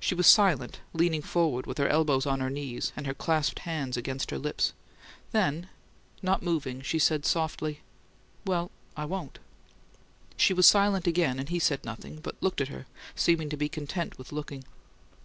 She 0.00 0.16
was 0.16 0.26
silent, 0.26 0.80
leaning 0.92 1.22
forward, 1.22 1.64
with 1.64 1.78
her 1.78 1.86
elbows 1.86 2.26
on 2.26 2.40
her 2.40 2.50
knees 2.50 2.92
and 2.96 3.06
her 3.06 3.14
clasped 3.14 3.60
hands 3.60 3.96
against 3.96 4.32
her 4.32 4.36
lips. 4.40 4.72
Then, 5.30 5.68
not 6.22 6.42
moving, 6.42 6.82
she 6.82 6.98
said 6.98 7.24
softly: 7.24 7.78
"Well 8.44 8.72
I 8.96 9.04
won't!" 9.04 9.38
She 10.36 10.54
was 10.54 10.66
silent 10.66 11.06
again, 11.06 11.38
and 11.38 11.50
he 11.50 11.60
said 11.60 11.84
nothing, 11.84 12.16
but 12.20 12.34
looked 12.42 12.60
at 12.60 12.66
her, 12.66 12.86
seeming 13.14 13.48
to 13.50 13.56
be 13.56 13.68
content 13.68 14.18
with 14.18 14.32
looking. 14.32 14.64